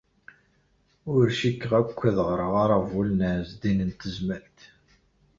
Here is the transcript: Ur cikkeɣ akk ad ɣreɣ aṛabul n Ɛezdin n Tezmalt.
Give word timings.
Ur 1.15 1.25
cikkeɣ 1.39 1.71
akk 1.79 1.99
ad 2.09 2.17
ɣreɣ 2.29 2.53
aṛabul 2.63 3.09
n 3.13 3.21
Ɛezdin 3.31 3.79
n 3.89 3.91
Tezmalt. 3.99 4.59